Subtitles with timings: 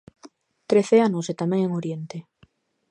[0.69, 2.17] Trece anos e tamén en Oriente.